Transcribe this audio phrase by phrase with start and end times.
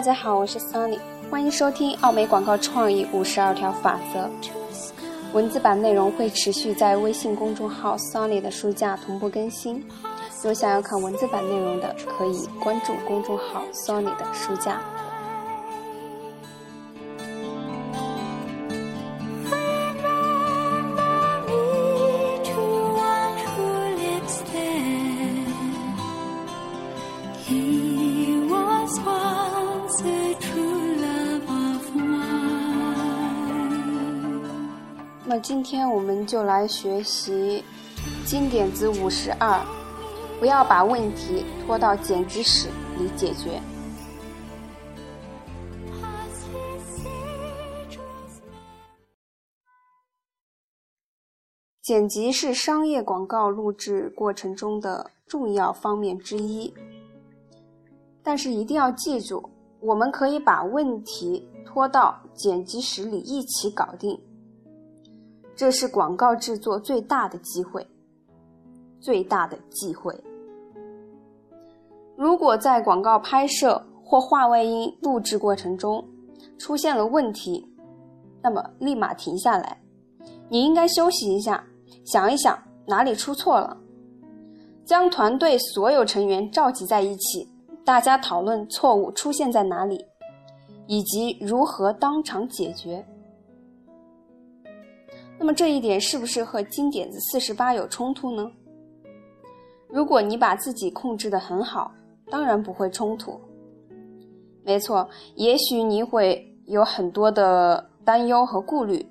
[0.00, 0.98] 大家好，我是 Sunny，
[1.30, 4.30] 欢迎收听奥美广告创意五十二条法则。
[5.34, 9.86] 文字版内容会持续在微信公众号 Sunny 的书架同步更新。
[10.42, 14.80] 有想要看文字版内容的，可以关注公众号 Sunny 的书架。
[35.30, 37.62] 么今天我们就来学习
[38.26, 39.64] 经典子五十二，
[40.40, 43.62] 不要把问题拖到剪辑室里解决。
[51.80, 56.74] 剪辑是商业广告录制过程中的重要方面之一，
[58.20, 64.20] 但是一定要记住，我们可以把问题拖到剪辑室里一起搞定。
[65.60, 67.86] 这是广告制作最大的机会，
[68.98, 70.18] 最大的忌讳。
[72.16, 76.02] 如果在广告拍摄或话外音录制过程中
[76.56, 77.70] 出现了问题，
[78.40, 79.78] 那么立马停下来，
[80.48, 81.62] 你应该休息一下，
[82.06, 83.76] 想一想哪里出错了，
[84.86, 87.46] 将团队所有成员召集在一起，
[87.84, 90.06] 大家讨论错误出现在哪里，
[90.86, 93.06] 以及如何当场解决。
[95.40, 98.52] 那么这一点是不是和金点子四十八有冲突呢？
[99.88, 101.90] 如果你把自己控制得很好，
[102.30, 103.40] 当然不会冲突。
[104.62, 109.04] 没错，也许你会有很多的担忧和顾虑，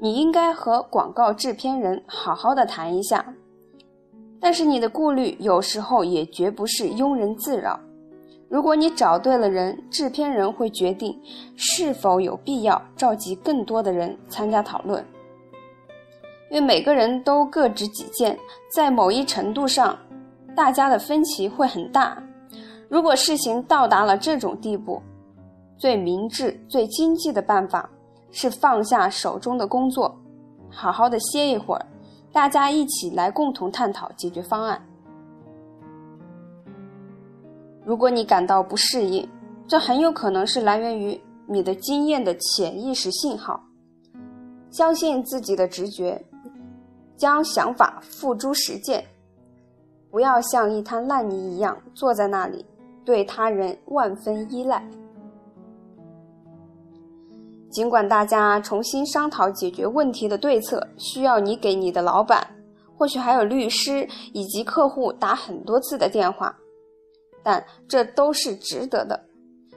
[0.00, 3.24] 你应该和广告制片人好好的谈一下。
[4.40, 7.78] 但是你的顾虑有时候也绝不是庸人自扰。
[8.48, 11.16] 如果你找对了人，制片人会决定
[11.54, 15.04] 是否有必要召集更多的人参加讨论。
[16.56, 18.34] 对每个人都各执己见，
[18.72, 19.94] 在某一程度上，
[20.54, 22.16] 大家的分歧会很大。
[22.88, 25.02] 如果事情到达了这种地步，
[25.76, 27.86] 最明智、最经济的办法
[28.30, 30.18] 是放下手中的工作，
[30.70, 31.86] 好好的歇一会儿，
[32.32, 34.82] 大家一起来共同探讨解决方案。
[37.84, 39.28] 如果你感到不适应，
[39.68, 43.62] 这很有可能是来源于你的经验的潜意识信号。
[44.70, 46.24] 相信自己的直觉。
[47.16, 49.04] 将想法付诸实践，
[50.10, 52.64] 不要像一滩烂泥一样坐在那里，
[53.04, 54.86] 对他人万分依赖。
[57.70, 62.46] 尽管大家重新商讨解决问题的对策需要你给你的老板，
[62.96, 66.56] 或许还有律师以及客户打很多次的电话，
[67.42, 69.25] 但这都是值得的。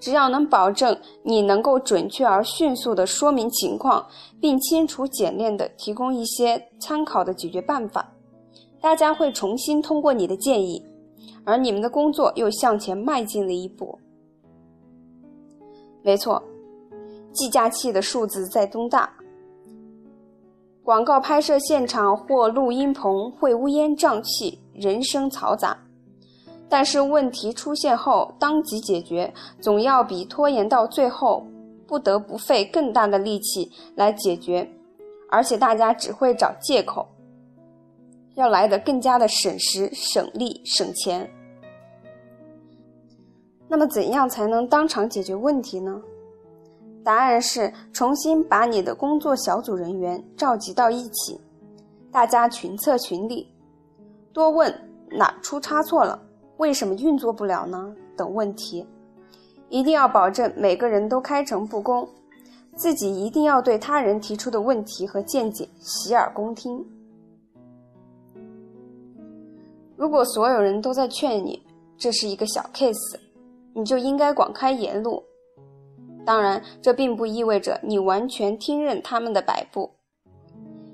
[0.00, 4.04] 只要能保证你能够准确而迅速地说明情况，
[4.40, 8.10] 并清楚简练地提供一些参考的解决办法，
[8.80, 10.82] 大家会重新通过你的建议，
[11.44, 13.98] 而你们的工作又向前迈进了一步。
[16.02, 16.42] 没错，
[17.32, 19.12] 计价器的数字在增大，
[20.82, 25.76] 广告拍摄现场或录音棚会乌烟瘴气，人声嘈杂。
[26.70, 31.44] 但是问题出现后当即解决，总要比拖延到最后
[31.84, 34.66] 不得不费更大的力气来解决，
[35.28, 37.08] 而且大家只会找借口，
[38.36, 41.28] 要来的更加的省时、省力、省钱。
[43.66, 46.00] 那么怎样才能当场解决问题呢？
[47.02, 51.40] 答案是重新把你的工作小组人员召集到一起，
[52.12, 53.52] 大家群策群力，
[54.32, 54.72] 多问
[55.10, 56.20] 哪出差错了。
[56.60, 57.96] 为什么运作不了呢？
[58.14, 58.86] 等问题，
[59.70, 62.06] 一定要保证每个人都开诚布公，
[62.76, 66.84] 自己一定要对他人提出的问题和见解洗耳恭听。
[69.96, 71.62] 如果所有人都在劝你，
[71.96, 73.18] 这是一个小 case，
[73.72, 75.24] 你就应该广开言路。
[76.26, 79.90] 当然，这并不意味着你完全听任他们的摆布。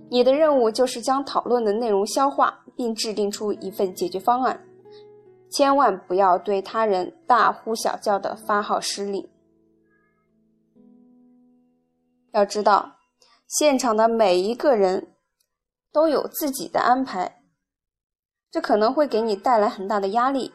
[0.08, 4.56] 你的任务就是将讨论的内容消化，并制定出一份解决方案。
[5.50, 9.28] 千万不要对他人大呼小叫的发号施令。
[12.32, 12.98] 要知道，
[13.46, 15.14] 现场的每一个人
[15.93, 17.43] 都有自己的安排，
[18.50, 20.52] 这可能会给你带来很大的压力。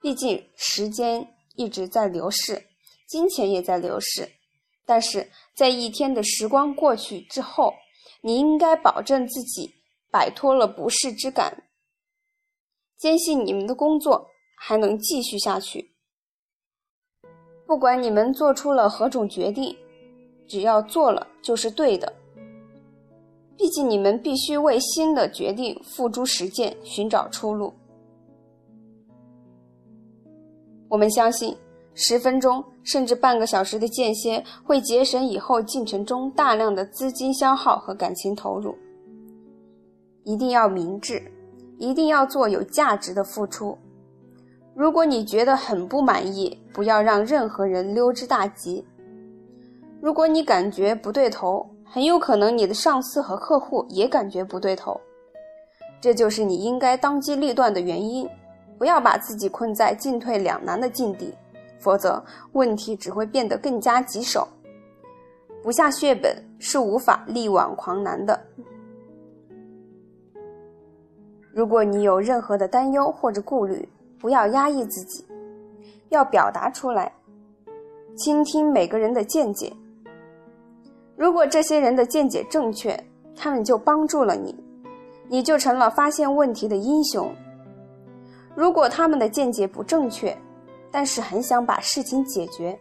[0.00, 2.66] 毕竟时间一直在流逝，
[3.06, 4.28] 金钱也在流逝。
[4.84, 7.72] 但是在一天的时光过去之后，
[8.22, 9.72] 你应该保证自己
[10.10, 11.62] 摆脱了不适之感。
[13.02, 15.92] 坚信你们的工作还能继续下去。
[17.66, 19.76] 不管你们做出了何种决定，
[20.46, 22.12] 只要做了就是对的。
[23.56, 27.74] 毕竟你们必须为新的决定付诸实践，寻找出路。
[30.88, 31.56] 我们相信，
[31.94, 38.78] 十分钟甚至半个小时的间歇会节省以后进程中大量的资金消耗和感情投入。
[40.22, 41.31] 一定要明智，
[41.82, 43.76] 一定要做有价值的付出。
[44.72, 48.86] 如果你觉得很不满意，不要让任何人溜之大吉。
[50.00, 55.00] 如果你感觉不对头，很有可能你的上司和客户也感觉不对头，
[56.00, 58.28] 这就是你应该当机立断的原因。
[58.78, 61.34] 不要把自己困在进退两难的境地，
[61.80, 64.46] 否则问题只会变得更加棘手。
[65.64, 68.40] 不下血本是无法力挽狂澜的。
[71.54, 73.86] 如果你有任何的担忧或者顾虑，
[74.18, 75.24] 不要压抑自己，
[76.08, 77.12] 要表达出来，
[78.16, 79.72] 倾听每个人的见解。
[81.14, 82.98] 如果这些人的见解正确，
[83.36, 84.56] 他们就帮助了你，
[85.28, 87.30] 你就成了发现问题的英雄。
[88.54, 90.36] 如果他们的见解不正确，
[90.90, 92.78] 但是很想把事情解决，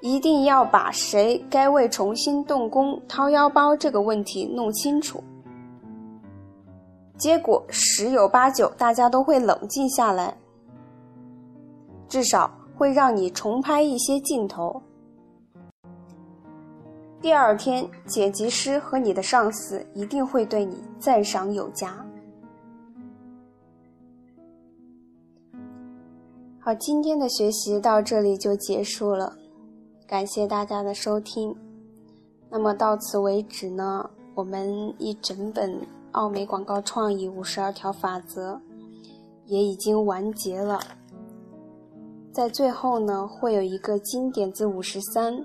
[0.00, 5.22] 一定要把谁该为重新动工掏腰包这个问题弄清楚。
[7.18, 10.38] 结果十有八九，大家都会冷静下来，
[12.08, 14.80] 至少会让你重拍一些镜头。
[17.20, 21.92] 第二天，剪辑师和你的上司一定会对你赞赏有加。
[26.60, 29.36] 好，今天的学习到这里就结束了，
[30.06, 31.52] 感谢大家的收听。
[32.48, 35.68] 那么到此为止呢，我们一整本
[36.12, 38.54] 《奥美广告创意五十二条法则》
[39.46, 40.80] 也已经完结了。
[42.32, 45.44] 在最后呢，会有一个经典字五十三。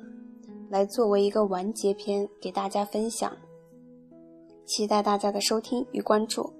[0.69, 3.31] 来作为一个完结篇给大家分享，
[4.65, 6.51] 期待大家的收听与关注。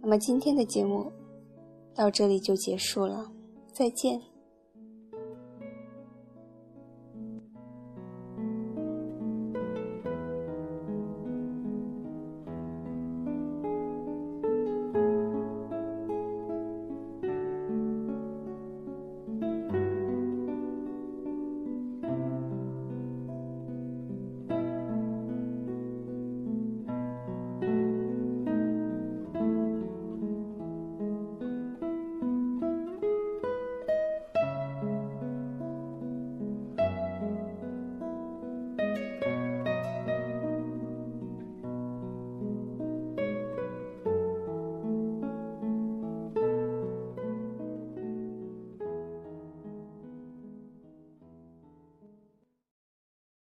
[0.00, 1.12] 那么今天的节目
[1.94, 3.30] 到这里就结束了，
[3.70, 4.18] 再见。